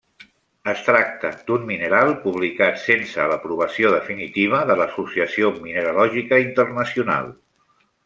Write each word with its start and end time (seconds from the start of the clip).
Es 0.71 0.79
tracta 0.85 1.29
d'un 1.49 1.67
mineral 1.71 2.13
publicat 2.23 2.81
sense 2.85 3.29
l'aprovació 3.33 3.93
definitiva 3.99 4.65
de 4.73 4.81
l'Associació 4.83 5.53
Mineralògica 5.67 6.45
Internacional. 6.51 7.35